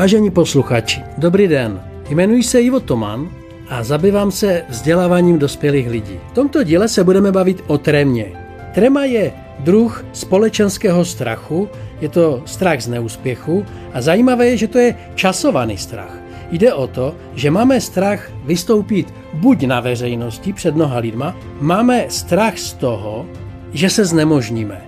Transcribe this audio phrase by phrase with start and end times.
[0.00, 1.82] Vážení posluchači, dobrý den.
[2.10, 3.28] Jmenuji se Ivo Toman
[3.68, 6.18] a zabývám se vzděláváním dospělých lidí.
[6.30, 8.26] V tomto díle se budeme bavit o trémě.
[8.74, 11.68] Trema je druh společenského strachu,
[12.00, 16.18] je to strach z neúspěchu a zajímavé je, že to je časovaný strach.
[16.50, 22.58] Jde o to, že máme strach vystoupit buď na veřejnosti před mnoha lidma, máme strach
[22.58, 23.26] z toho,
[23.72, 24.80] že se znemožníme.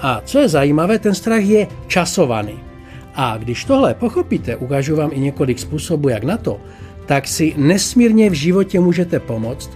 [0.00, 2.67] A co je zajímavé, ten strach je časovaný.
[3.20, 6.60] A když tohle pochopíte, ukážu vám i několik způsobů, jak na to,
[7.06, 9.70] tak si nesmírně v životě můžete pomoct,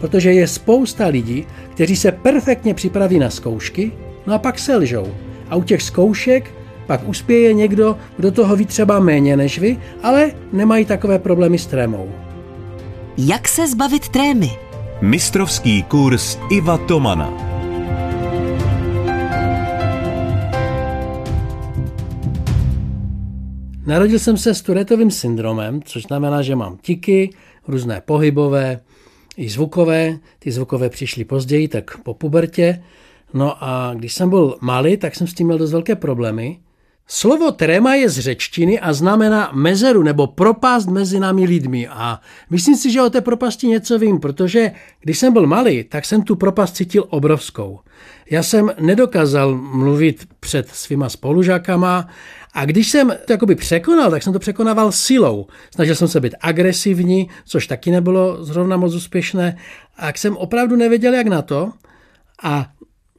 [0.00, 3.92] protože je spousta lidí, kteří se perfektně připraví na zkoušky,
[4.26, 5.06] no a pak selžou.
[5.50, 6.50] A u těch zkoušek
[6.86, 11.66] pak uspěje někdo, kdo toho ví třeba méně než vy, ale nemají takové problémy s
[11.66, 12.12] trémou.
[13.18, 14.50] Jak se zbavit trémy?
[15.00, 17.47] Mistrovský kurz Iva Tomana.
[23.88, 27.30] Narodil jsem se s Turetovým syndromem, což znamená, že mám tiky,
[27.68, 28.80] různé pohybové,
[29.36, 30.18] i zvukové.
[30.38, 32.82] Ty zvukové přišly později, tak po pubertě.
[33.34, 36.58] No a když jsem byl malý, tak jsem s tím měl dost velké problémy.
[37.06, 41.88] Slovo tréma je z řečtiny a znamená mezeru nebo propast mezi námi lidmi.
[41.88, 46.04] A myslím si, že o té propasti něco vím, protože když jsem byl malý, tak
[46.04, 47.80] jsem tu propast cítil obrovskou.
[48.30, 52.08] Já jsem nedokázal mluvit před svýma spolužákama
[52.58, 55.46] a když jsem to jakoby překonal, tak jsem to překonával silou.
[55.74, 59.56] Snažil jsem se být agresivní, což taky nebylo zrovna moc úspěšné.
[59.96, 61.72] A jak jsem opravdu nevěděl, jak na to.
[62.42, 62.66] A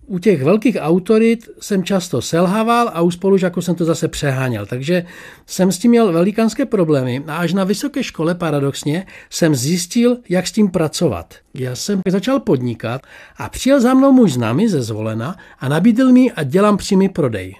[0.05, 4.65] u těch velkých autorit jsem často selhával a u spolužáků jsem to zase přeháněl.
[4.65, 5.05] Takže
[5.45, 10.47] jsem s tím měl velikánské problémy a až na vysoké škole paradoxně jsem zjistil, jak
[10.47, 11.33] s tím pracovat.
[11.53, 13.01] Já jsem začal podnikat
[13.37, 17.55] a přijel za mnou můj známý ze Zvolena a nabídl mi, a dělám přímý prodej.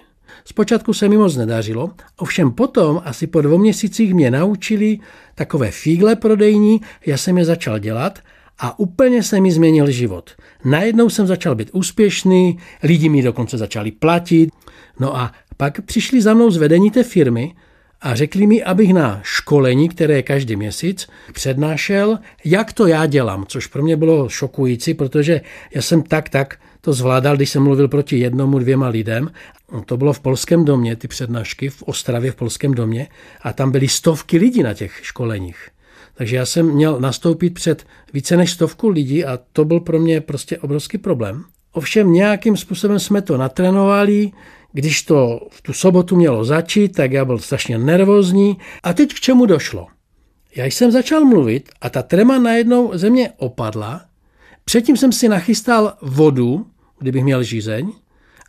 [0.50, 4.98] Zpočátku se mi moc nedařilo, ovšem potom, asi po dvou měsících mě naučili
[5.34, 8.18] takové fígle prodejní, já jsem je začal dělat
[8.58, 10.30] a úplně se mi změnil život.
[10.64, 14.50] Najednou jsem začal být úspěšný, lidi mi dokonce začali platit.
[15.00, 17.54] No a pak přišli za mnou z vedení té firmy
[18.00, 23.44] a řekli mi, abych na školení, které je každý měsíc, přednášel, jak to já dělám,
[23.48, 25.40] což pro mě bylo šokující, protože
[25.74, 29.30] já jsem tak tak to zvládal, když jsem mluvil proti jednomu, dvěma lidem.
[29.86, 33.08] To bylo v Polském domě, ty přednášky, v Ostravě v Polském domě
[33.42, 35.68] a tam byly stovky lidí na těch školeních.
[36.14, 40.20] Takže já jsem měl nastoupit před více než stovku lidí a to byl pro mě
[40.20, 41.44] prostě obrovský problém.
[41.72, 44.30] Ovšem nějakým způsobem jsme to natrénovali,
[44.72, 48.58] když to v tu sobotu mělo začít, tak já byl strašně nervózní.
[48.82, 49.86] A teď k čemu došlo?
[50.56, 54.09] Já jsem začal mluvit a ta trema najednou ze mě opadla.
[54.70, 56.66] Předtím jsem si nachystal vodu,
[56.98, 57.92] kdybych měl žízeň,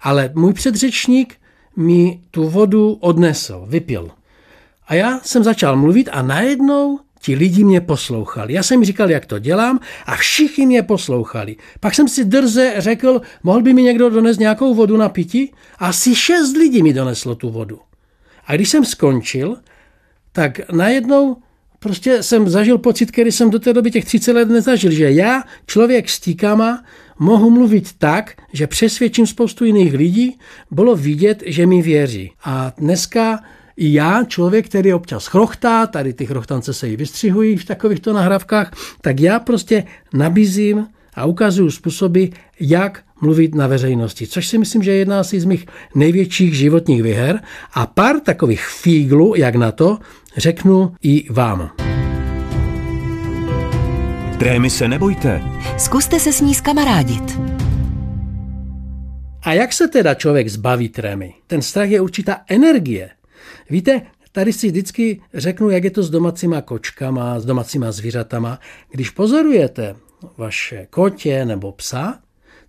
[0.02, 1.36] ale můj předřečník
[1.76, 4.12] mi tu vodu odnesl, vypil.
[4.88, 8.54] A já jsem začal mluvit a najednou Ti lidi mě poslouchali.
[8.54, 11.56] Já jsem jim říkal, jak to dělám a všichni mě poslouchali.
[11.80, 15.54] Pak jsem si drze řekl, mohl by mi někdo donést nějakou vodu na pití?
[15.78, 17.80] Asi šest lidí mi doneslo tu vodu.
[18.46, 19.58] A když jsem skončil,
[20.32, 21.38] tak najednou
[21.84, 25.44] prostě jsem zažil pocit, který jsem do té doby těch 30 let nezažil, že já,
[25.68, 26.84] člověk s tíkama,
[27.20, 30.38] mohu mluvit tak, že přesvědčím spoustu jiných lidí,
[30.72, 32.32] bylo vidět, že mi věří.
[32.44, 33.40] A dneska
[33.78, 38.74] i já, člověk, který občas chrochtá, tady ty chrochtance se i vystřihují v takovýchto nahrávkách,
[39.02, 39.84] tak já prostě
[40.14, 42.26] nabízím a ukazuju způsoby,
[42.60, 45.66] jak mluvit na veřejnosti, což si myslím, že je jedna z mých
[45.96, 47.40] největších životních vyher
[47.74, 50.00] a pár takových fíglů, jak na to,
[50.38, 51.72] řeknu i vám.
[54.40, 55.42] Trémy se nebojte.
[55.78, 57.40] Zkuste se s ní skamarádit.
[59.44, 61.34] A jak se teda člověk zbaví trémy?
[61.48, 63.10] Ten strach je určitá energie,
[63.70, 68.60] Víte, tady si vždycky řeknu, jak je to s domácíma kočkama, s domácíma zvířatama.
[68.92, 69.96] Když pozorujete
[70.38, 72.20] vaše kotě nebo psa,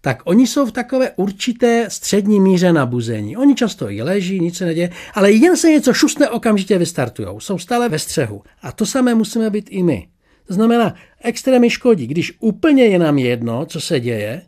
[0.05, 3.37] tak oni jsou v takové určité střední míře nabuzení.
[3.37, 7.29] Oni často i leží, nic se neděje, ale jen se něco šustne, okamžitě vystartují.
[7.39, 8.43] Jsou stále ve střehu.
[8.63, 10.09] A to samé musíme být i my.
[10.47, 12.07] To znamená, extrémy škodí.
[12.07, 14.43] Když úplně je nám jedno, co se děje,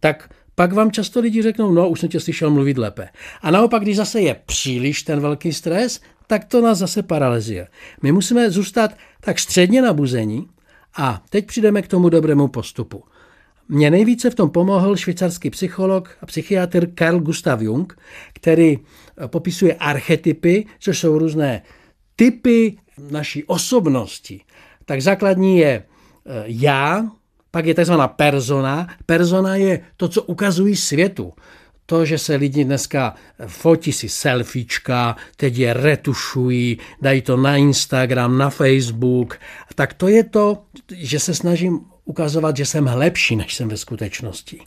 [0.00, 3.08] tak pak vám často lidi řeknou, no už jsem tě slyšel mluvit lépe.
[3.42, 7.68] A naopak, když zase je příliš ten velký stres, tak to nás zase paralyzuje.
[8.02, 8.90] My musíme zůstat
[9.20, 10.48] tak středně nabuzení
[10.96, 13.04] a teď přijdeme k tomu dobrému postupu.
[13.68, 17.98] Mně nejvíce v tom pomohl švýcarský psycholog a psychiatr Carl Gustav Jung,
[18.32, 18.78] který
[19.26, 21.62] popisuje archetypy, což jsou různé
[22.16, 22.78] typy
[23.10, 24.40] naší osobnosti.
[24.84, 27.06] Tak základní je eh, já,
[27.50, 27.92] pak je tzv.
[28.16, 28.88] persona.
[29.06, 31.32] Persona je to, co ukazují světu.
[31.86, 33.14] to, že se lidi dneska
[33.46, 39.40] fotí si selfiečka, teď je retušují, dají to na Instagram, na Facebook,
[39.74, 44.60] tak to je to, že se snažím ukazovat, že jsem lepší, než jsem ve skutečnosti.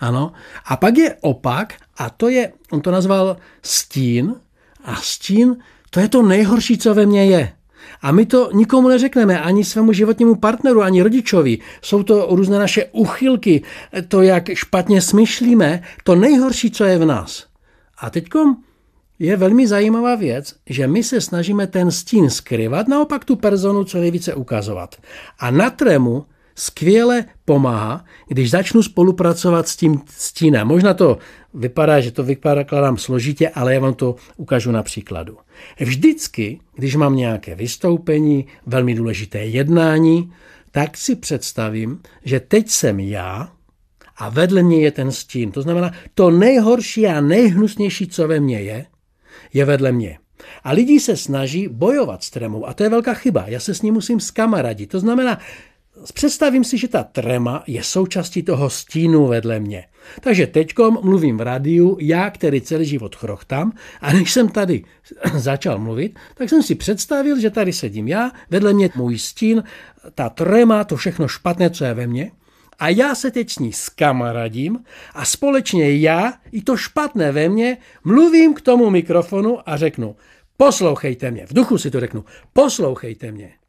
[0.00, 0.32] Ano.
[0.64, 4.34] A pak je opak, a to je, on to nazval stín,
[4.84, 5.56] a stín,
[5.90, 7.52] to je to nejhorší, co ve mně je.
[8.02, 11.58] A my to nikomu neřekneme, ani svému životnímu partneru, ani rodičovi.
[11.82, 13.62] Jsou to různé naše uchylky,
[14.08, 17.46] to, jak špatně smyšlíme, to nejhorší, co je v nás.
[17.98, 18.28] A teď
[19.18, 23.98] je velmi zajímavá věc, že my se snažíme ten stín skryvat, naopak tu personu co
[23.98, 24.96] nejvíce ukazovat.
[25.38, 26.26] A na trému
[26.60, 30.66] skvěle pomáhá, když začnu spolupracovat s tím stínem.
[30.66, 31.18] Možná to
[31.54, 32.64] vypadá, že to vypadá
[32.96, 35.36] složitě, ale já vám to ukážu na příkladu.
[35.80, 40.32] Vždycky, když mám nějaké vystoupení, velmi důležité jednání,
[40.70, 43.52] tak si představím, že teď jsem já
[44.16, 45.52] a vedle mě je ten stín.
[45.52, 48.86] To znamená, to nejhorší a nejhnusnější, co ve mně je,
[49.52, 50.18] je vedle mě.
[50.64, 53.44] A lidi se snaží bojovat s tremou a to je velká chyba.
[53.46, 54.90] Já se s ním musím skamaradit.
[54.90, 55.38] To znamená,
[56.14, 59.84] Představím si, že ta trema je součástí toho stínu vedle mě.
[60.20, 64.84] Takže teďkom mluvím v rádiu, já, který celý život chrochtám, a než jsem tady
[65.34, 69.62] začal mluvit, tak jsem si představil, že tady sedím já, vedle mě můj stín,
[70.14, 72.32] ta trema, to všechno špatné, co je ve mně,
[72.78, 77.78] a já se teď s ní skamaradím a společně já i to špatné ve mně
[78.04, 80.16] mluvím k tomu mikrofonu a řeknu,
[80.56, 83.59] poslouchejte mě, v duchu si to řeknu, poslouchejte mě.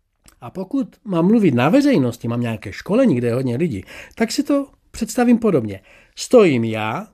[0.41, 3.83] A pokud mám mluvit na veřejnosti, mám nějaké školení, kde je hodně lidí,
[4.15, 5.79] tak si to představím podobně.
[6.15, 7.07] Stojím já,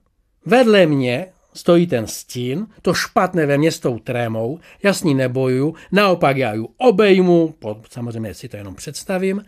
[0.45, 5.15] vedle mě stojí ten stín, to špatné ve mně s tou trémou, já s ní
[5.15, 7.55] neboju, naopak já ji obejmu,
[7.89, 9.45] samozřejmě si to jenom představím,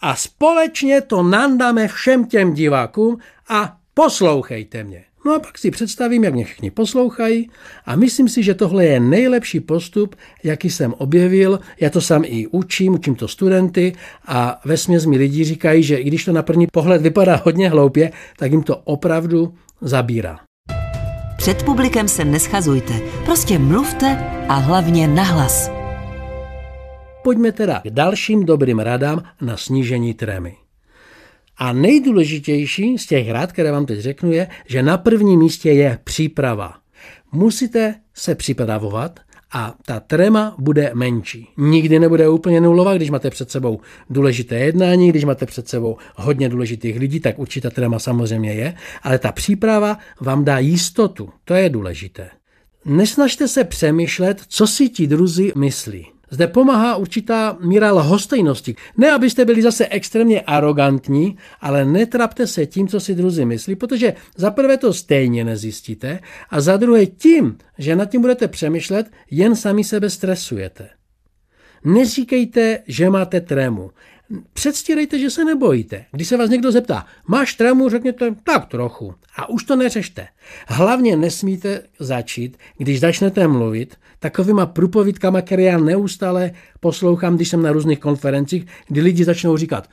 [0.00, 5.04] a společně to nandáme všem těm divákům a poslouchejte mě.
[5.26, 7.50] No a pak si představím, jak mě všichni poslouchají
[7.86, 11.60] a myslím si, že tohle je nejlepší postup, jaký jsem objevil.
[11.80, 13.92] Já to sám i učím, učím to studenty
[14.26, 17.68] a ve směs mi lidi říkají, že i když to na první pohled vypadá hodně
[17.68, 20.38] hloupě, tak jim to opravdu zabírá.
[21.36, 24.18] Před publikem se neschazujte, prostě mluvte
[24.48, 25.70] a hlavně nahlas.
[27.24, 30.67] Pojďme teda k dalším dobrým radám na snížení trémy.
[31.58, 35.98] A nejdůležitější z těch rád, které vám teď řeknu, je, že na prvním místě je
[36.04, 36.74] příprava.
[37.32, 39.20] Musíte se připravovat
[39.52, 41.48] a ta trema bude menší.
[41.56, 46.48] Nikdy nebude úplně nulová, když máte před sebou důležité jednání, když máte před sebou hodně
[46.48, 51.30] důležitých lidí, tak určitá trema samozřejmě je, ale ta příprava vám dá jistotu.
[51.44, 52.30] To je důležité.
[52.84, 56.06] Nesnažte se přemýšlet, co si ti druzí myslí.
[56.30, 58.76] Zde pomáhá určitá míra lhostejnosti.
[58.96, 64.14] Ne, abyste byli zase extrémně arrogantní, ale netrapte se tím, co si druzí myslí, protože
[64.36, 66.20] za prvé to stejně nezjistíte
[66.50, 70.88] a za druhé tím, že nad tím budete přemýšlet, jen sami sebe stresujete.
[71.84, 73.90] Neříkejte, že máte trému.
[74.52, 76.04] Předstírejte, že se nebojíte.
[76.12, 79.14] Když se vás někdo zeptá, máš trému, řekněte, tak trochu.
[79.36, 80.28] A už to neřešte.
[80.68, 87.72] Hlavně nesmíte začít, když začnete mluvit, takovýma průpovídkama, které já neustále poslouchám, když jsem na
[87.72, 89.90] různých konferencích, kdy lidi začnou říkat,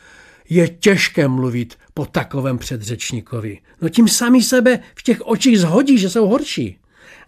[0.49, 3.59] je těžké mluvit po takovém předřečníkovi.
[3.81, 6.77] No tím sami sebe v těch očích zhodí, že jsou horší.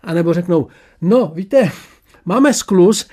[0.01, 0.67] A nebo řeknou,
[1.01, 1.71] no víte,
[2.25, 3.07] máme sklus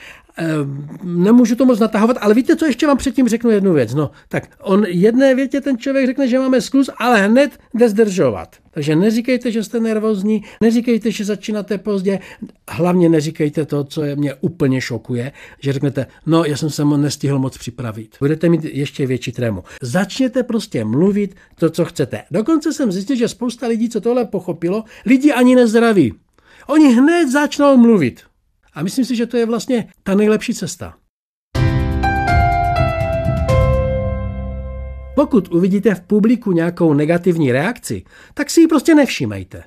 [1.02, 3.94] nemůžu to moc natahovat, ale víte, co ještě vám předtím řeknu jednu věc.
[3.94, 8.56] No, tak on jedné větě ten člověk řekne, že máme sklus, ale hned jde zdržovat.
[8.70, 12.18] Takže neříkejte, že jste nervózní, neříkejte, že začínáte pozdě,
[12.70, 16.96] hlavně neříkejte to, co je mě úplně šokuje, že řeknete, no, já jsem se mu
[16.96, 18.16] nestihl moc připravit.
[18.20, 19.64] Budete mít ještě větší trému.
[19.82, 22.22] Začněte prostě mluvit to, co chcete.
[22.30, 26.14] Dokonce jsem zjistil, že spousta lidí, co tohle pochopilo, lidi ani nezdraví.
[26.66, 28.20] Oni hned začnou mluvit.
[28.74, 30.94] A myslím si, že to je vlastně ta nejlepší cesta.
[35.14, 38.04] Pokud uvidíte v publiku nějakou negativní reakci,
[38.34, 39.64] tak si ji prostě nevšímejte.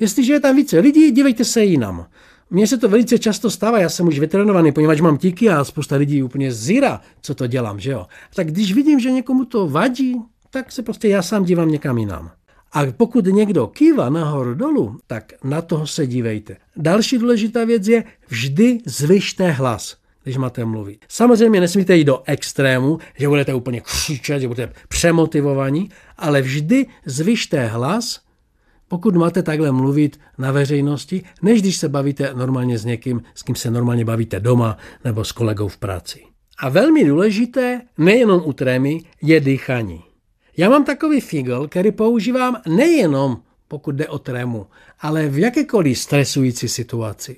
[0.00, 2.06] Jestliže je tam více lidí, dívejte se jinam.
[2.50, 5.96] Mně se to velice často stává, já jsem už vytrénovaný, poněvadž mám tíky a spousta
[5.96, 8.06] lidí úplně zíra, co to dělám, že jo.
[8.34, 12.30] Tak když vidím, že někomu to vadí, tak se prostě já sám dívám někam jinam.
[12.72, 16.56] A pokud někdo kýva nahoru dolů, tak na toho se dívejte.
[16.76, 19.96] Další důležitá věc je vždy zvyšte hlas
[20.28, 21.04] když máte mluvit.
[21.08, 27.66] Samozřejmě nesmíte jít do extrému, že budete úplně křičet, že budete přemotivovaní, ale vždy zvyšte
[27.66, 28.20] hlas,
[28.88, 33.54] pokud máte takhle mluvit na veřejnosti, než když se bavíte normálně s někým, s kým
[33.54, 36.22] se normálně bavíte doma nebo s kolegou v práci.
[36.58, 40.07] A velmi důležité, nejenom u trémy, je dýchání.
[40.58, 44.66] Já mám takový figl, který používám nejenom pokud jde o trému,
[45.00, 47.36] ale v jakékoliv stresující situaci.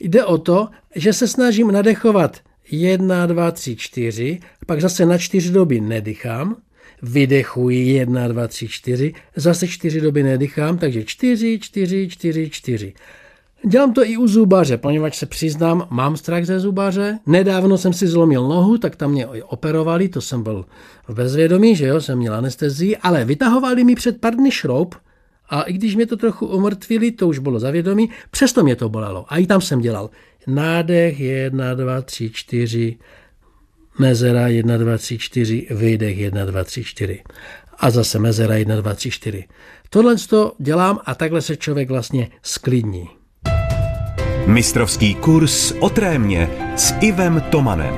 [0.00, 5.50] Jde o to, že se snažím nadechovat 1, 2, 3, 4, pak zase na čtyři
[5.50, 6.56] doby nedychám,
[7.02, 12.92] vydechuji 1, 2, 3, 4, zase čtyři doby nedychám, takže 4, 4, 4, 4.
[13.66, 17.18] Dělám to i u zubaře, poněvadž se přiznám, mám strach ze zubaře.
[17.26, 20.64] Nedávno jsem si zlomil nohu, tak tam mě operovali, to jsem byl
[21.08, 24.94] v bezvědomí, že jo, jsem měl anestezii, ale vytahovali mi před pár dny šroub
[25.48, 29.24] a i když mě to trochu umrtvili, to už bylo zavědomí, přesto mě to bolelo.
[29.28, 30.10] A i tam jsem dělal
[30.46, 32.98] nádech, 1, 2, 3, 4,
[33.98, 37.22] mezera 1, 2, 3, 4, výdech 1, 2, 3, 4
[37.78, 39.44] a zase mezera 1, 2, 3, 4.
[39.90, 43.23] Tohle to dělám a takhle se člověk vlastně sklidní.
[44.46, 47.94] Mistrovský kurz o trémě s Ivem Tomanem.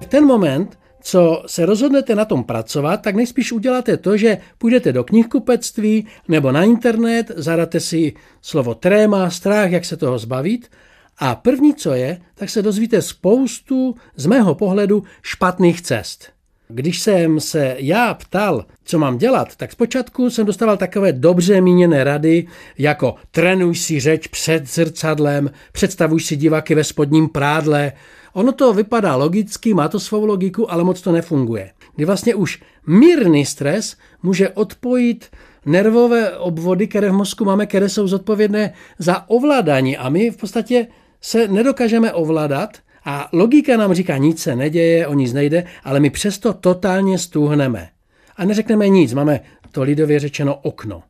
[0.00, 4.92] V ten moment, co se rozhodnete na tom pracovat, tak nejspíš uděláte to, že půjdete
[4.92, 10.70] do knihkupectví nebo na internet, zadáte si slovo tréma, strach, jak se toho zbavit
[11.18, 16.39] a první, co je, tak se dozvíte spoustu, z mého pohledu, špatných cest.
[16.72, 22.04] Když jsem se já ptal, co mám dělat, tak zpočátku jsem dostával takové dobře míněné
[22.04, 22.46] rady,
[22.78, 27.92] jako trénuj si řeč před zrcadlem, představuj si diváky ve spodním prádle.
[28.32, 31.70] Ono to vypadá logicky, má to svou logiku, ale moc to nefunguje.
[31.96, 35.26] Kdy vlastně už mírný stres může odpojit
[35.66, 40.86] nervové obvody, které v mozku máme, které jsou zodpovědné za ovládání a my v podstatě
[41.20, 42.70] se nedokážeme ovládat
[43.04, 47.88] a logika nám říká, nic se neděje, o nic nejde, ale my přesto totálně stůhneme.
[48.36, 49.40] A neřekneme nic, máme
[49.72, 51.02] to lidově řečeno okno.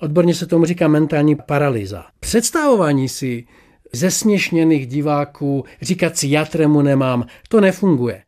[0.00, 2.04] Odborně se tomu říká mentální paralýza.
[2.20, 3.46] Představování si
[3.92, 8.22] zesměšněných diváků, říkat si já tremu nemám, to nefunguje.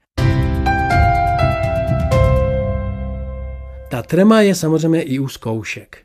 [3.90, 5.96] Ta trema je samozřejmě i u zkoušek.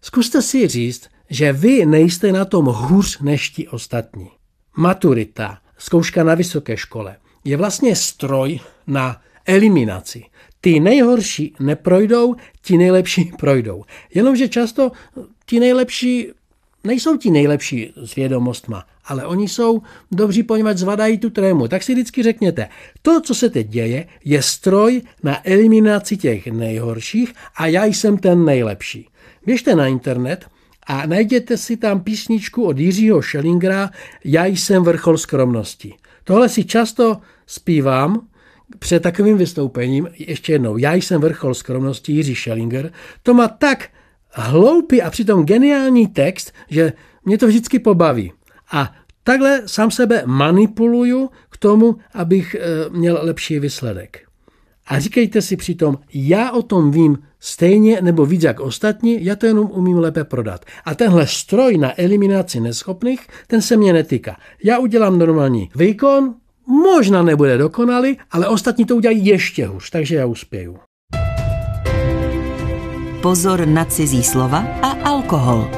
[0.00, 4.30] Zkuste si říct, že vy nejste na tom hůř než ti ostatní.
[4.76, 10.24] Maturita, zkouška na vysoké škole, je vlastně stroj na eliminaci.
[10.60, 13.84] Ty nejhorší neprojdou, ti nejlepší projdou.
[14.14, 14.92] Jenomže často
[15.46, 16.32] ti nejlepší
[16.84, 21.68] nejsou ti nejlepší s vědomostma, ale oni jsou dobří, poněvadž zvládají tu trému.
[21.68, 22.68] Tak si vždycky řekněte,
[23.02, 28.44] to, co se teď děje, je stroj na eliminaci těch nejhorších a já jsem ten
[28.44, 29.08] nejlepší.
[29.46, 30.46] Běžte na internet
[30.86, 33.90] a najděte si tam písničku od Jiřího Schellingera
[34.24, 35.94] Já jsem vrchol skromnosti.
[36.24, 38.26] Tohle si často zpívám
[38.78, 43.88] před takovým vystoupením, ještě jednou, Já jsem vrchol skromnosti Jiří Schellinger, to má tak
[44.30, 46.92] hloupý a přitom geniální text, že
[47.24, 48.32] mě to vždycky pobaví.
[48.72, 48.92] A
[49.24, 54.23] takhle sám sebe manipuluju k tomu, abych eh, měl lepší výsledek.
[54.86, 59.46] A říkejte si přitom, já o tom vím stejně nebo víc jak ostatní, já to
[59.46, 60.64] jenom umím lépe prodat.
[60.84, 64.36] A tenhle stroj na eliminaci neschopných, ten se mě netýká.
[64.64, 66.34] Já udělám normální výkon,
[66.66, 70.76] možná nebude dokonalý, ale ostatní to udělají ještě hůř, takže já uspěju.
[73.22, 75.70] Pozor na cizí slova a alkohol.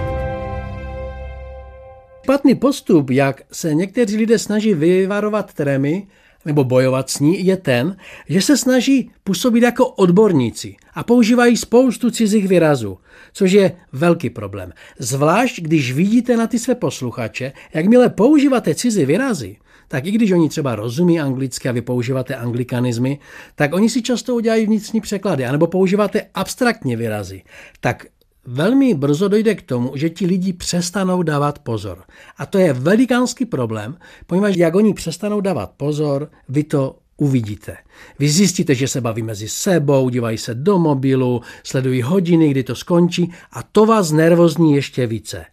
[2.22, 6.06] Špatný postup, jak se někteří lidé snaží vyvarovat trémy,
[6.46, 7.96] nebo bojovat s ní, je ten,
[8.28, 12.98] že se snaží působit jako odborníci a používají spoustu cizích výrazů,
[13.32, 14.72] což je velký problém.
[14.98, 19.56] Zvlášť, když vidíte na ty své posluchače, jakmile používáte cizí výrazy,
[19.88, 23.18] tak i když oni třeba rozumí anglicky a vy používáte anglikanizmy,
[23.54, 27.42] tak oni si často udělají vnitřní překlady, anebo používáte abstraktně výrazy.
[27.80, 28.06] Tak
[28.46, 32.04] velmi brzo dojde k tomu, že ti lidi přestanou dávat pozor.
[32.38, 37.76] A to je velikánský problém, poněvadž jak oni přestanou dávat pozor, vy to uvidíte.
[38.18, 42.74] Vy zjistíte, že se baví mezi sebou, dívají se do mobilu, sledují hodiny, kdy to
[42.74, 45.44] skončí a to vás nervozní ještě více.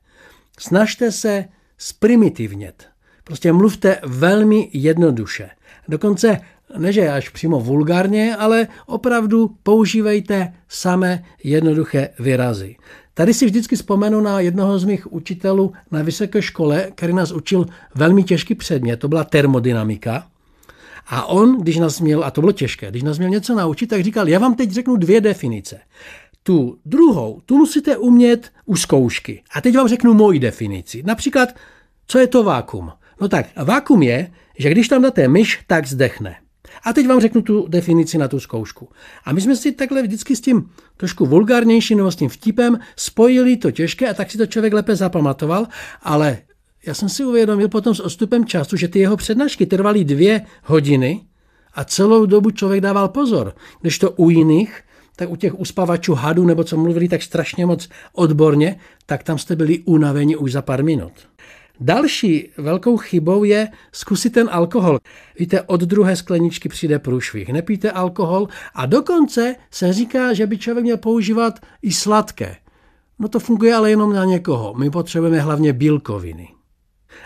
[0.60, 1.46] Snažte se
[1.78, 2.88] zprimitivnět.
[3.24, 5.50] Prostě mluvte velmi jednoduše.
[5.88, 6.40] Dokonce
[6.78, 12.76] neže až přímo vulgárně, ale opravdu používejte samé jednoduché výrazy.
[13.14, 17.66] Tady si vždycky vzpomenu na jednoho z mých učitelů na vysoké škole, který nás učil
[17.96, 20.28] velmi těžký předmět, to byla termodynamika.
[21.08, 24.04] A on, když nás měl, a to bylo těžké, když nás měl něco naučit, tak
[24.04, 25.80] říkal, já vám teď řeknu dvě definice.
[26.44, 29.44] Tu druhou, tu musíte umět u zkoušky.
[29.56, 31.04] A teď vám řeknu moji definici.
[31.06, 31.50] Například,
[32.08, 32.92] co je to vákum?
[33.22, 36.36] No tak, vákum je, že když tam dáte myš, tak zdechne.
[36.84, 38.90] A teď vám řeknu tu definici na tu zkoušku.
[39.26, 43.58] A my jsme si takhle vždycky s tím trošku vulgárnějším nebo s tím vtipem spojili
[43.58, 45.68] to těžké a tak si to člověk lépe zapamatoval,
[46.02, 46.38] ale
[46.86, 51.22] já jsem si uvědomil potom s odstupem času, že ty jeho přednášky trvaly dvě hodiny
[51.74, 53.56] a celou dobu člověk dával pozor.
[53.82, 54.84] Když to u jiných
[55.16, 59.56] tak u těch uspavačů hadů, nebo co mluvili tak strašně moc odborně, tak tam jste
[59.56, 61.14] byli unaveni už za pár minut.
[61.80, 65.00] Další velkou chybou je zkusit ten alkohol.
[65.40, 67.50] Víte, od druhé skleničky přijde průšvih.
[67.50, 72.56] Nepijte alkohol a dokonce se říká, že by člověk měl používat i sladké.
[73.20, 74.74] No to funguje ale jenom na někoho.
[74.74, 76.48] My potřebujeme hlavně bílkoviny.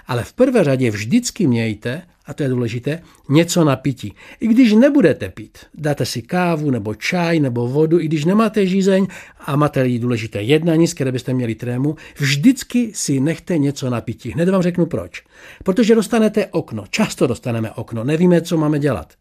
[0.08, 4.14] Ale v prvé řadě vždycky mějte, a to je důležité, něco na pití.
[4.40, 9.08] I když nebudete pít, dáte si kávu nebo čaj nebo vodu, i když nemáte žízeň
[9.40, 14.32] a máte důležité jednání, z které byste měli trému, vždycky si nechte něco na pití.
[14.32, 15.24] Hned vám řeknu proč.
[15.64, 19.14] Protože dostanete okno, často dostaneme okno, nevíme, co máme dělat.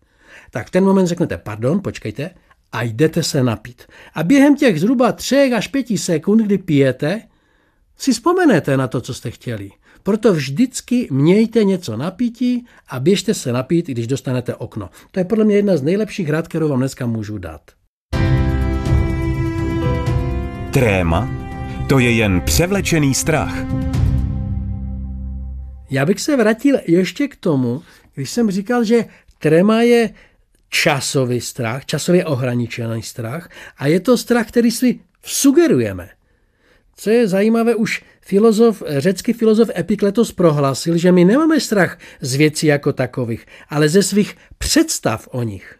[0.50, 2.30] Tak v ten moment řeknete, pardon, počkejte,
[2.72, 3.82] a jdete se napít.
[4.14, 7.22] A během těch zhruba 3 až 5 sekund, kdy pijete,
[7.98, 9.70] si vzpomenete na to, co jste chtěli.
[10.06, 14.90] Proto vždycky mějte něco na pití a běžte se napít, když dostanete okno.
[15.10, 17.60] To je podle mě jedna z nejlepších rád, kterou vám dneska můžu dát.
[20.70, 21.30] Tréma
[21.88, 23.54] to je jen převlečený strach.
[25.90, 27.82] Já bych se vrátil ještě k tomu,
[28.14, 29.04] když jsem říkal, že
[29.38, 30.10] tréma je
[30.68, 36.15] časový strach, časově ohraničený strach a je to strach, který si sugerujeme.
[36.96, 42.66] Co je zajímavé, už filozof, řecký filozof Epikletos prohlásil, že my nemáme strach z věcí
[42.66, 45.76] jako takových, ale ze svých představ o nich.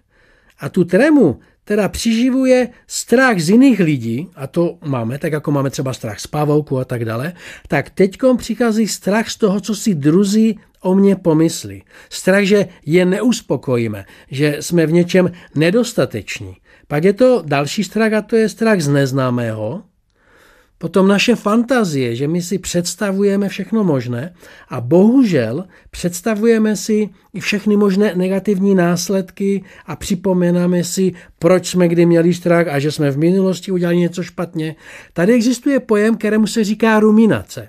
[0.59, 5.71] A tu trému teda přiživuje strach z jiných lidí, a to máme, tak jako máme
[5.71, 7.33] třeba strach z pavouku a tak dále,
[7.69, 11.83] tak teďkom přichází strach z toho, co si druzí o mě pomyslí.
[12.11, 16.57] Strach, že je neuspokojíme, že jsme v něčem nedostateční.
[16.89, 19.83] Pak je to další strach a to je strach z neznámého,
[20.79, 24.35] Potom naše fantazie, že my si představujeme všechno možné
[24.69, 32.07] a bohužel představujeme si i všechny možné negativní následky a připomínáme si, proč jsme kdy
[32.07, 34.77] měli strach a že jsme v minulosti udělali něco špatně.
[35.13, 37.69] Tady existuje pojem, kterému se říká ruminace.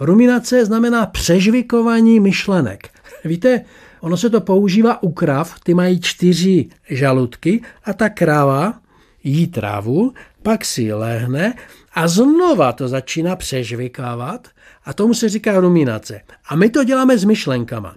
[0.00, 2.88] Ruminace znamená přežvikování myšlenek.
[3.24, 3.64] Víte,
[4.00, 8.80] ono se to používá u krav, ty mají čtyři žaludky a ta kráva
[9.24, 11.54] jí trávu, pak si lehne
[11.98, 14.48] a znova to začíná přežvikávat
[14.84, 16.20] a tomu se říká ruminace.
[16.48, 17.96] A my to děláme s myšlenkama.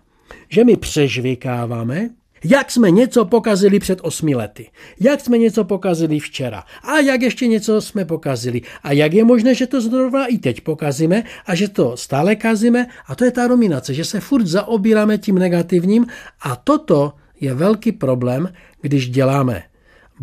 [0.49, 2.09] Že my přežvikáváme,
[2.43, 7.47] jak jsme něco pokazili před osmi lety, jak jsme něco pokazili včera a jak ještě
[7.47, 11.67] něco jsme pokazili a jak je možné, že to zrovna i teď pokazíme a že
[11.69, 16.07] to stále kazíme a to je ta ruminace, že se furt zaobíráme tím negativním
[16.41, 19.63] a toto je velký problém, když děláme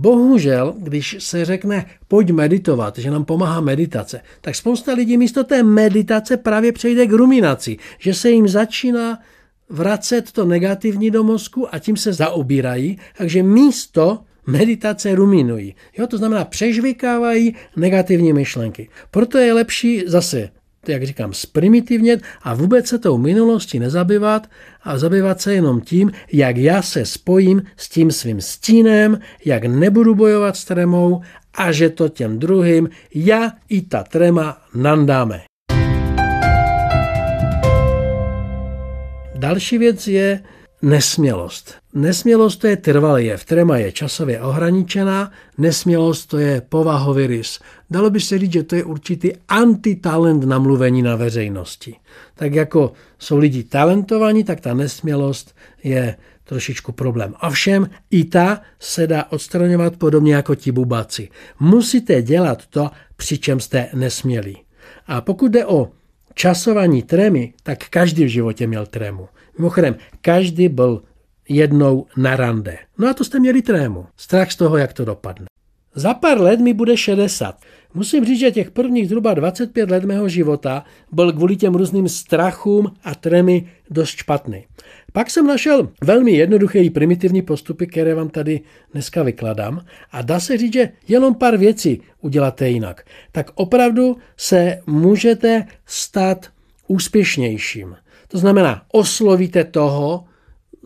[0.01, 5.63] Bohužel, když se řekne pojď meditovat, že nám pomáhá meditace, tak spousta lidí místo té
[5.63, 9.19] meditace právě přejde k ruminaci, že se jim začíná
[9.69, 15.75] vracet to negativní do mozku a tím se zaobírají, takže místo meditace ruminují.
[15.99, 18.89] Jo, to znamená přežvikávají negativní myšlenky.
[19.11, 20.51] Proto je lepší zase
[20.89, 24.51] jak říkám, zprimitivnět a vůbec se tou minulostí nezabývat
[24.89, 30.15] a zabývat se jenom tím, jak já se spojím s tím svým stínem, jak nebudu
[30.15, 31.21] bojovat s tremou
[31.55, 35.43] a že to těm druhým já i ta trema nandáme.
[39.35, 40.41] Další věc je,
[40.83, 41.75] Nesmělost.
[41.95, 47.59] Nesmělost to je trvalý jev, trema je časově ohraničená, nesmělost to je povahový rys.
[47.91, 51.97] Dalo by se říct, že to je určitý antitalent na mluvení na veřejnosti.
[52.35, 57.35] Tak jako jsou lidi talentovaní, tak ta nesmělost je trošičku problém.
[57.43, 61.29] Ovšem i ta se dá odstraňovat podobně jako ti bubaci.
[61.61, 64.57] Musíte dělat to, přičem jste nesmělí.
[65.07, 65.89] A pokud jde o
[66.35, 69.29] časování trémy, tak každý v životě měl trému.
[69.59, 71.03] Mimochodem, každý byl
[71.49, 72.79] jednou na rande.
[72.99, 74.07] No a to jste měli trému.
[74.17, 75.47] Strach z toho, jak to dopadne.
[75.95, 77.57] Za pár let mi bude 60.
[77.95, 82.93] Musím říct, že těch prvních zhruba 25 let mého života byl kvůli těm různým strachům
[83.05, 84.67] a trémy dost špatný.
[85.13, 88.61] Pak jsem našel velmi jednoduché i primitivní postupy, které vám tady
[88.93, 93.05] dneska vykladám a dá se říct, že jenom pár věcí uděláte jinak.
[93.33, 96.51] Tak opravdu se můžete stát
[96.87, 97.97] úspěšnějším.
[98.29, 100.25] To znamená, oslovíte toho,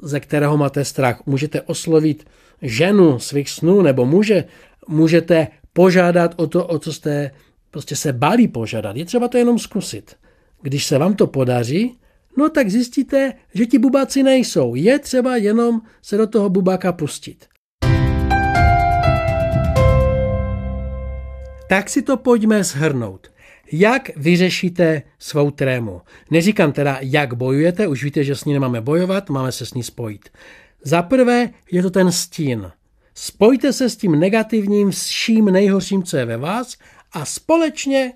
[0.03, 1.23] ze kterého máte strach.
[1.27, 2.27] Můžete oslovit
[2.63, 4.45] ženu svých snů nebo muže,
[4.89, 7.31] můžete požádat o to, o co jste
[7.71, 8.97] prostě se báli požádat.
[8.97, 10.17] Je třeba to jenom zkusit.
[10.63, 11.99] Když se vám to podaří,
[12.39, 14.75] no tak zjistíte, že ti bubáci nejsou.
[14.75, 17.47] Je třeba jenom se do toho bubáka pustit.
[21.69, 23.32] Tak si to pojďme shrnout.
[23.73, 26.01] Jak vyřešíte svou trému?
[26.31, 29.83] Neříkám teda, jak bojujete, už víte, že s ní nemáme bojovat, máme se s ní
[29.83, 30.29] spojit.
[30.85, 32.73] Za prvé je to ten stín.
[33.15, 36.77] Spojte se s tím negativním, vším nejhorším, co je ve vás
[37.13, 38.13] a společně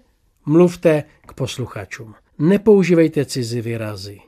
[0.46, 2.14] mluvte k posluchačům.
[2.38, 4.18] Nepoužívejte cizí výrazy.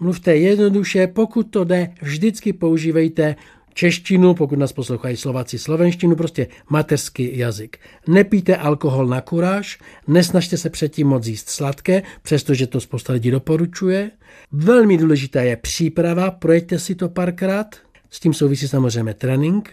[0.00, 3.36] Mluvte jednoduše, pokud to jde, vždycky používejte
[3.76, 7.78] češtinu, pokud nás poslouchají Slováci slovenštinu, prostě mateřský jazyk.
[8.08, 14.10] Nepijte alkohol na kuráž, nesnažte se předtím moc jíst sladké, přestože to spousta lidí doporučuje.
[14.52, 17.76] Velmi důležitá je příprava, projďte si to párkrát,
[18.10, 19.70] s tím souvisí samozřejmě trénink.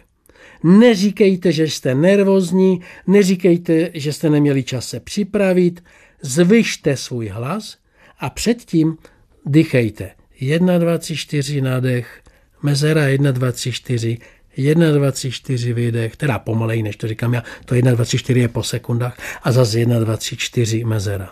[0.64, 5.84] Neříkejte, že jste nervózní, neříkejte, že jste neměli čas se připravit,
[6.22, 7.78] zvyšte svůj hlas
[8.20, 8.98] a předtím
[9.46, 10.12] dýchejte.
[10.40, 12.23] 1, 2, 3, 4 nádech,
[12.64, 14.18] mezera 1, 2, 3, 4,
[14.58, 18.18] 1, 2, 3, 4 výdech, teda pomalej, než to říkám já, to 1, 2, 3,
[18.18, 21.30] 4 je po sekundách a zase 1, 2, 3, 4 mezera.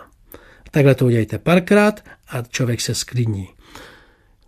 [0.72, 3.50] Takhle to udělejte párkrát a člověk se sklidní.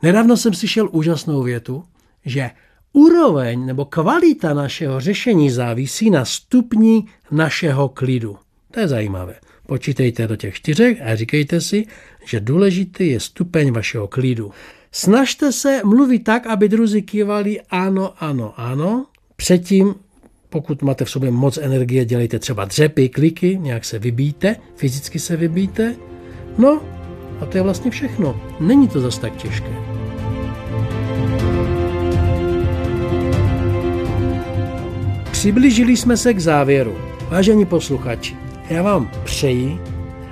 [0.02, 1.84] Nedávno jsem slyšel úžasnou větu,
[2.26, 2.50] že
[2.94, 8.38] úroveň nebo kvalita našeho řešení závisí na stupni našeho klidu.
[8.72, 9.36] To je zajímavé.
[9.68, 11.86] Počítejte do těch čtyřech a říkejte si,
[12.26, 14.52] že důležitý je stupeň vašeho klidu.
[14.96, 19.06] Snažte se mluvit tak, aby druzí kývali ano, ano, ano.
[19.36, 19.96] Předtím,
[20.50, 25.38] pokud máte v sobě moc energie, dělejte třeba dřepy, kliky, nějak se vybíte, fyzicky se
[25.38, 25.96] vybíte.
[26.58, 26.82] No
[27.42, 28.42] a to je vlastně všechno.
[28.60, 29.74] Není to zas tak těžké.
[35.32, 36.96] Přiblížili jsme se k závěru.
[37.30, 38.38] Vážení posluchači,
[38.70, 39.80] já vám přeji,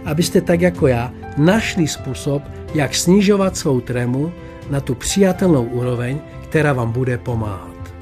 [0.06, 2.44] abyste tak jako já našli způsob,
[2.74, 4.34] jak snižovat svou trému
[4.72, 7.94] na tu přijatelnou úroveň, která vám bude pomáhat.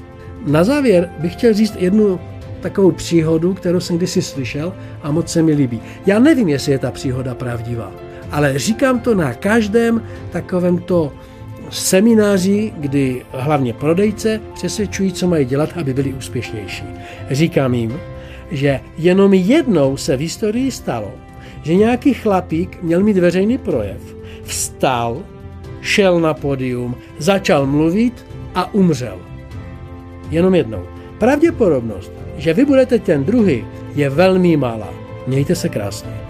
[0.46, 2.20] Na závěr bych chtěl říct jednu
[2.60, 5.82] takovou příhodu, kterou jsem kdysi slyšel a moc se mi líbí.
[6.06, 7.92] Já nevím, jestli je ta příhoda pravdivá,
[8.30, 11.12] ale říkám to na každém takovémto
[11.70, 16.84] semináři, kdy hlavně prodejce přesvědčují, co mají dělat, aby byli úspěšnější.
[17.30, 18.00] Říkám jim,
[18.50, 21.12] že jenom jednou se v historii stalo,
[21.62, 25.22] že nějaký chlapík měl mít veřejný projev, vstal,
[25.80, 29.18] šel na podium, začal mluvit a umřel.
[30.30, 30.82] Jenom jednou.
[31.18, 33.64] Pravděpodobnost, že vy budete ten druhý,
[33.94, 34.88] je velmi malá.
[35.26, 36.20] Mějte se krásně.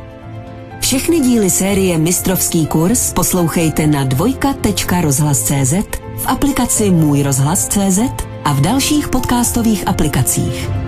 [0.81, 5.73] Všechny díly série Mistrovský kurz poslouchejte na dvojka.rozhlas.cz,
[6.17, 7.99] v aplikaci Můj rozhlas.cz
[8.45, 10.80] a v dalších podcastových aplikacích.